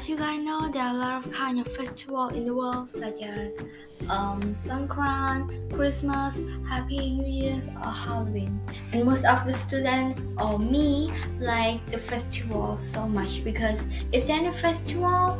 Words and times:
as 0.00 0.08
you 0.08 0.16
guys 0.16 0.42
know, 0.42 0.66
there 0.66 0.82
are 0.82 0.94
a 0.94 0.98
lot 0.98 1.12
of 1.12 1.30
kind 1.30 1.60
of 1.60 1.66
festival 1.76 2.28
in 2.28 2.46
the 2.46 2.54
world, 2.54 2.88
such 2.88 3.20
as 3.20 3.62
um, 4.08 4.56
Christmas, 5.74 6.40
Happy 6.66 7.12
New 7.12 7.26
Year's, 7.26 7.68
or 7.68 7.92
Halloween. 7.92 8.58
And 8.94 9.04
most 9.04 9.26
of 9.26 9.44
the 9.44 9.52
students 9.52 10.22
or 10.38 10.58
me 10.58 11.12
like 11.38 11.84
the 11.90 11.98
festival 11.98 12.78
so 12.78 13.06
much 13.06 13.44
because 13.44 13.84
if 14.10 14.26
they're 14.26 14.48
a 14.48 14.52
festival, 14.52 15.38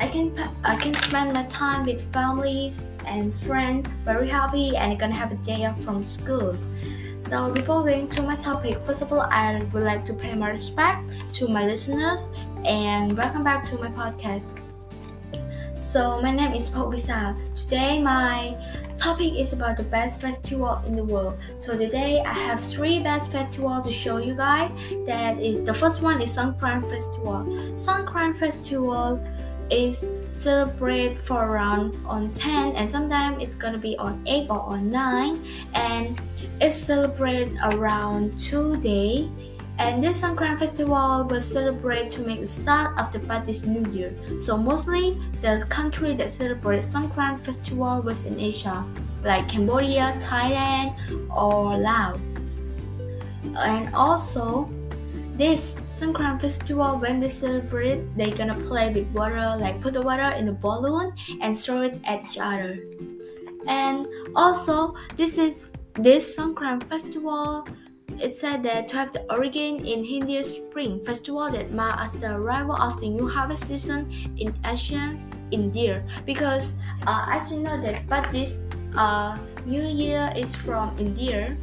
I 0.00 0.08
can 0.08 0.36
I 0.64 0.74
can 0.74 0.96
spend 0.96 1.32
my 1.32 1.44
time 1.44 1.86
with 1.86 2.02
families 2.12 2.82
and 3.06 3.32
friends 3.32 3.88
very 4.04 4.28
happy 4.28 4.76
and 4.76 4.98
gonna 4.98 5.14
have 5.14 5.30
a 5.30 5.36
day 5.36 5.66
off 5.66 5.80
from 5.84 6.04
school. 6.04 6.58
So 7.30 7.52
before 7.52 7.82
going 7.82 8.08
to 8.08 8.22
my 8.22 8.34
topic, 8.34 8.80
first 8.80 9.02
of 9.02 9.12
all, 9.12 9.20
I 9.20 9.62
would 9.72 9.84
like 9.84 10.04
to 10.06 10.14
pay 10.14 10.34
my 10.34 10.50
respect 10.50 11.12
to 11.36 11.46
my 11.46 11.64
listeners 11.64 12.26
and 12.64 13.16
welcome 13.16 13.44
back 13.44 13.64
to 13.66 13.78
my 13.78 13.86
podcast. 13.86 14.42
So 15.80 16.20
my 16.22 16.32
name 16.32 16.54
is 16.54 16.68
Paul. 16.68 16.90
Today 16.90 18.02
my 18.02 18.56
topic 18.96 19.34
is 19.34 19.52
about 19.52 19.76
the 19.76 19.84
best 19.84 20.20
festival 20.20 20.82
in 20.88 20.96
the 20.96 21.04
world. 21.04 21.38
So 21.58 21.78
today 21.78 22.20
I 22.26 22.34
have 22.34 22.58
three 22.58 22.98
best 22.98 23.30
festivals 23.30 23.86
to 23.86 23.92
show 23.92 24.16
you 24.16 24.34
guys. 24.34 24.72
That 25.06 25.38
is 25.38 25.62
the 25.62 25.72
first 25.72 26.02
one 26.02 26.20
is 26.20 26.36
Songkran 26.36 26.82
Festival. 26.90 27.46
Songkran 27.78 28.36
Festival 28.38 29.24
is 29.70 30.04
celebrate 30.40 31.18
for 31.18 31.44
around 31.44 31.94
on 32.06 32.32
10 32.32 32.74
and 32.76 32.90
sometimes 32.90 33.42
it's 33.42 33.54
gonna 33.54 33.78
be 33.78 33.96
on 33.98 34.22
8 34.26 34.48
or 34.48 34.60
on 34.60 34.90
9 34.90 35.38
and 35.74 36.20
it's 36.60 36.76
celebrate 36.76 37.52
around 37.62 38.38
two 38.38 38.76
day 38.78 39.28
and 39.80 40.04
this 40.04 40.20
Songkran 40.20 40.58
festival 40.58 41.24
was 41.24 41.44
celebrated 41.50 42.10
to 42.12 42.20
make 42.20 42.40
the 42.40 42.46
start 42.46 42.98
of 42.98 43.10
the 43.12 43.18
Buddhist 43.18 43.66
New 43.66 43.82
Year. 43.90 44.12
So 44.42 44.58
mostly 44.58 45.18
the 45.40 45.64
country 45.70 46.12
that 46.20 46.34
celebrates 46.34 46.92
Songkran 46.92 47.40
festival 47.40 48.02
was 48.02 48.26
in 48.26 48.38
Asia, 48.38 48.84
like 49.24 49.48
Cambodia, 49.48 50.18
Thailand, 50.20 50.94
or 51.34 51.78
Laos. 51.78 52.20
And 53.56 53.94
also, 53.94 54.68
this 55.40 55.74
Songkran 55.96 56.40
festival, 56.40 56.98
when 56.98 57.18
they 57.18 57.30
celebrate, 57.30 58.04
they're 58.16 58.36
gonna 58.36 58.60
play 58.68 58.92
with 58.92 59.08
water, 59.12 59.56
like 59.58 59.80
put 59.80 59.94
the 59.94 60.02
water 60.02 60.36
in 60.36 60.48
a 60.48 60.52
balloon 60.52 61.12
and 61.40 61.56
throw 61.56 61.82
it 61.82 61.98
at 62.04 62.22
each 62.22 62.36
other. 62.38 62.84
And 63.66 64.06
also, 64.36 64.94
this 65.16 65.38
is 65.38 65.72
this 65.94 66.36
Songkran 66.36 66.84
festival 66.84 67.66
it 68.18 68.34
said 68.34 68.62
that 68.64 68.88
to 68.88 68.96
have 68.96 69.12
the 69.12 69.22
origin 69.32 69.86
in 69.86 70.04
Hindu 70.04 70.44
Spring 70.44 71.00
Festival 71.06 71.50
that 71.50 71.72
marks 71.72 72.14
the 72.14 72.36
arrival 72.36 72.74
of 72.74 73.00
the 73.00 73.08
new 73.08 73.26
harvest 73.26 73.64
season 73.68 74.10
in 74.36 74.52
ancient 74.66 75.18
India. 75.50 76.04
Because 76.26 76.74
uh, 77.06 77.26
as 77.30 77.50
you 77.50 77.60
know 77.60 77.80
that, 77.80 78.06
but 78.08 78.30
this 78.30 78.58
uh, 78.96 79.38
New 79.64 79.84
Year 79.84 80.30
is 80.36 80.54
from 80.54 80.98
India. 80.98 81.56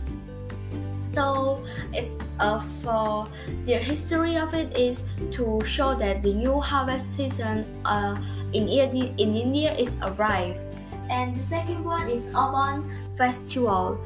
So 1.18 1.66
it's 1.98 2.22
uh, 2.38 2.62
for 2.86 3.26
the 3.66 3.74
history 3.74 4.38
of 4.38 4.54
it 4.54 4.70
is 4.78 5.02
to 5.34 5.66
show 5.66 5.98
that 5.98 6.22
the 6.22 6.30
new 6.30 6.62
harvest 6.62 7.10
season 7.18 7.66
uh, 7.86 8.22
in, 8.54 8.70
in 8.70 9.18
India 9.18 9.74
is 9.74 9.90
arrived. 10.04 10.62
And 11.10 11.36
the 11.36 11.42
second 11.42 11.84
one 11.84 12.08
is 12.08 12.30
Obon 12.38 12.86
Festival 13.18 13.98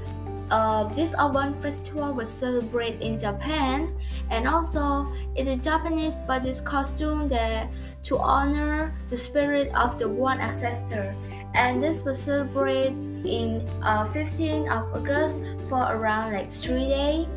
uh, 0.51 0.83
this 0.95 1.11
Obon 1.15 1.55
festival 1.61 2.13
was 2.13 2.27
celebrated 2.27 3.01
in 3.01 3.17
Japan 3.17 3.95
and 4.29 4.47
also 4.47 5.11
in 5.35 5.45
the 5.47 5.55
Japanese 5.55 6.17
Buddhist 6.27 6.65
costume 6.65 7.29
that 7.29 7.71
to 8.03 8.19
honor 8.19 8.93
the 9.07 9.17
spirit 9.17 9.71
of 9.75 9.97
the 9.97 10.07
one 10.07 10.41
ancestor. 10.41 11.15
And 11.53 11.83
this 11.83 12.03
was 12.03 12.21
celebrated 12.21 12.93
in 13.25 13.67
uh, 13.83 14.07
15th 14.07 14.71
of 14.71 14.93
August 14.95 15.43
for 15.69 15.83
around 15.91 16.33
like 16.33 16.51
three 16.51 16.87
days. 16.87 17.27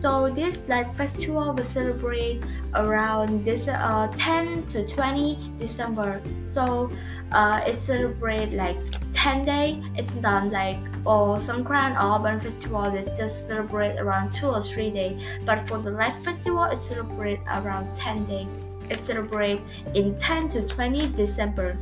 So 0.00 0.30
this 0.30 0.60
light 0.68 0.94
festival 0.94 1.52
will 1.52 1.64
celebrate 1.64 2.44
around 2.74 3.44
this 3.44 3.66
uh, 3.66 4.12
10 4.16 4.66
to 4.68 4.86
20 4.86 5.38
December. 5.58 6.20
So 6.50 6.92
uh, 7.32 7.62
it 7.66 7.78
celebrate 7.80 8.52
like 8.52 8.76
10 9.14 9.46
day. 9.46 9.82
It's 9.96 10.12
not 10.16 10.52
like 10.52 10.78
or 11.06 11.38
Songkran 11.38 11.96
or 11.96 12.18
Obon 12.18 12.42
festival 12.42 12.84
is 12.94 13.06
just 13.18 13.48
celebrate 13.48 13.96
around 13.98 14.32
two 14.32 14.48
or 14.48 14.60
three 14.60 14.90
days. 14.90 15.20
But 15.44 15.66
for 15.66 15.78
the 15.78 15.90
light 15.90 16.16
festival, 16.18 16.64
it 16.64 16.78
celebrate 16.78 17.40
around 17.48 17.94
10 17.94 18.26
day. 18.26 18.46
It 18.90 19.04
celebrate 19.06 19.60
in 19.94 20.16
10 20.18 20.50
to 20.50 20.62
20 20.68 21.08
December. 21.14 21.76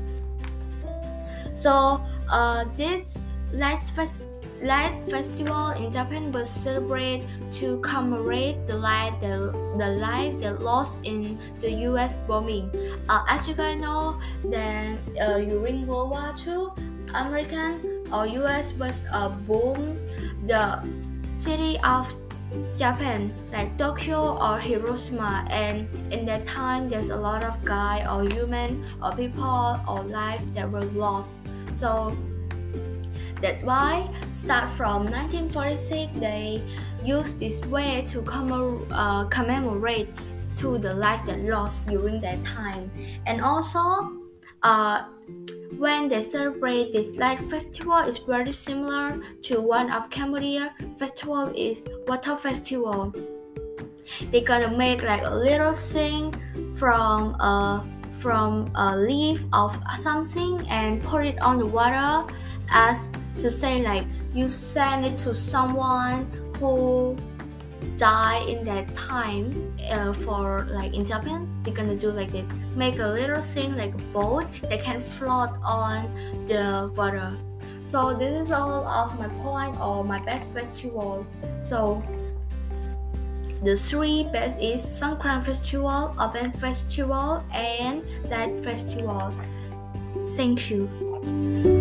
So 1.53 2.01
uh, 2.31 2.65
this 2.77 3.19
Light, 3.55 3.87
Fest- 3.89 4.17
Light 4.63 4.99
Festival 5.09 5.71
in 5.79 5.93
Japan 5.93 6.33
was 6.33 6.51
celebrated 6.51 7.27
to 7.53 7.79
commemorate 7.81 8.67
the 8.67 8.75
life 8.75 9.15
the, 9.21 9.55
the 9.79 9.91
life 10.03 10.39
that 10.41 10.61
lost 10.61 10.99
in 11.05 11.39
the 11.61 11.71
U.S. 11.95 12.17
bombing. 12.27 12.69
Uh, 13.09 13.25
as 13.29 13.47
you 13.47 13.55
guys 13.55 13.77
know, 13.81 14.19
then 14.45 14.99
uh, 15.23 15.39
during 15.39 15.87
World 15.87 16.11
War 16.11 16.35
II, 16.35 16.75
American 17.15 17.79
or 18.13 18.27
U.S. 18.27 18.73
was 18.75 19.05
uh, 19.13 19.29
bombed 19.47 19.99
the 20.47 20.83
city 21.39 21.79
of 21.85 22.13
Japan, 22.77 23.33
like 23.53 23.77
Tokyo 23.79 24.39
or 24.39 24.59
Hiroshima, 24.59 25.47
and 25.51 25.89
in 26.13 26.27
that 26.27 26.47
time, 26.47 26.91
there's 26.91 27.11
a 27.11 27.17
lot 27.17 27.45
of 27.45 27.65
guy 27.65 28.03
or 28.11 28.27
human 28.29 28.85
or 29.03 29.13
people 29.13 29.79
or 29.89 30.03
life 30.05 30.43
that 30.55 30.71
were 30.71 30.85
lost. 30.95 31.47
So 31.73 32.17
that's 33.45 33.63
why, 33.63 34.09
start 34.35 34.71
from 34.71 35.05
1946, 35.05 36.19
they 36.19 36.63
used 37.05 37.39
this 37.39 37.61
way 37.67 38.03
to 38.09 38.25
uh, 38.91 39.27
commemorate 39.27 40.09
to 40.57 40.79
the 40.79 40.95
life 40.95 41.21
that 41.27 41.39
lost 41.41 41.87
during 41.87 42.23
that 42.23 42.43
time. 42.47 42.91
And 43.27 43.43
also, 43.43 44.17
uh, 44.63 45.05
when 45.77 46.09
they 46.09 46.23
celebrate 46.23 46.95
this 46.95 47.17
light 47.17 47.39
festival 47.53 47.99
is 48.09 48.17
very 48.17 48.51
similar 48.51 49.21
to 49.43 49.61
one 49.61 49.93
of 49.93 50.09
Cambodia 50.09 50.75
festival 50.97 51.53
is 51.55 51.83
water 52.07 52.37
festival. 52.37 53.13
They 54.31 54.41
gonna 54.41 54.75
make 54.75 55.03
like 55.03 55.23
a 55.23 55.35
little 55.35 55.75
thing 55.75 56.35
from 56.77 57.35
a 57.41 57.85
from 58.21 58.71
a 58.77 58.97
leaf 58.97 59.45
of 59.53 59.77
something 60.01 60.67
and 60.71 61.03
put 61.03 61.27
it 61.27 61.39
on 61.43 61.59
the 61.59 61.67
water 61.67 62.25
as 62.73 63.13
to 63.39 63.51
say 63.51 63.83
like 63.83 64.05
you 64.33 64.49
send 64.49 65.05
it 65.05 65.19
to 65.19 65.35
someone 65.35 66.31
who 66.59 67.17
died 67.97 68.49
in 68.49 68.65
that 68.65 68.95
time 68.97 69.75
uh, 69.91 70.13
for 70.13 70.67
like 70.71 70.95
in 70.95 71.05
Japan 71.05 71.49
they're 71.63 71.75
gonna 71.75 71.97
do 71.97 72.11
like 72.11 72.33
they 72.33 72.45
make 72.75 72.99
a 72.99 73.07
little 73.07 73.43
thing 73.43 73.77
like 73.77 73.95
a 73.95 74.05
boat 74.13 74.47
that 74.63 74.81
can 74.81 75.01
float 75.01 75.51
on 75.65 76.09
the 76.47 76.93
water 76.97 77.37
so 77.85 78.15
this 78.15 78.47
is 78.47 78.51
all 78.51 78.87
of 78.87 79.19
my 79.19 79.29
point 79.43 79.79
or 79.81 80.05
my 80.05 80.25
best 80.25 80.51
festival 80.53 81.27
so 81.61 82.03
the 83.65 83.77
three 83.77 84.25
best 84.25 84.59
is 84.61 84.85
Songkran 84.85 85.43
Festival, 85.43 86.15
Obon 86.19 86.55
Festival, 86.61 87.43
and 87.51 88.05
that 88.29 88.53
festival. 88.63 89.35
Thank 90.37 90.71
you. 90.71 91.74